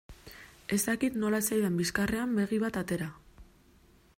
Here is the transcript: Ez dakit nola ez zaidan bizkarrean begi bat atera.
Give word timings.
Ez 0.77 0.79
dakit 0.85 1.19
nola 1.23 1.41
ez 1.45 1.53
zaidan 1.55 1.77
bizkarrean 1.81 2.33
begi 2.41 2.59
bat 2.65 2.81
atera. 2.85 3.11